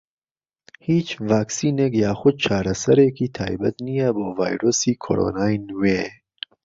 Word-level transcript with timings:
هیچ 0.87 1.07
ڤاکسینێک 1.29 1.93
یاخود 2.05 2.35
چارەسەرێکی 2.45 3.33
تایبەت 3.37 3.75
نییە 3.87 4.09
بۆ 4.15 4.25
ڤایرۆسی 4.37 4.99
کۆرۆنای 5.03 5.55
نوێ. 5.69 6.03